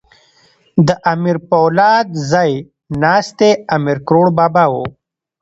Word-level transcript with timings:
د 0.87 0.89
امیر 1.13 1.37
پولاد 1.49 2.07
ځای 2.31 2.51
ناستی 3.01 3.51
امیر 3.75 3.97
کروړ 4.07 4.27
بابا 4.37 4.65
وو. 4.71 4.85